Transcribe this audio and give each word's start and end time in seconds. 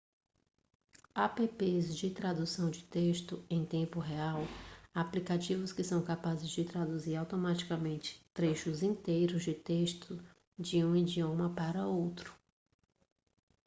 apps 1.13 1.59
de 1.95 2.09
tradução 2.09 2.71
de 2.71 2.83
texto 2.85 3.45
em 3.47 3.63
tempo 3.63 3.99
real 3.99 4.47
aplicativos 4.95 5.71
que 5.71 5.83
são 5.83 6.01
capazes 6.03 6.49
de 6.49 6.63
traduzir 6.65 7.15
automaticamente 7.17 8.19
trechos 8.33 8.81
inteiros 8.81 9.43
de 9.43 9.53
texto 9.53 10.19
de 10.57 10.83
um 10.83 10.95
idioma 10.95 11.51
para 11.53 11.85
outro 11.85 12.33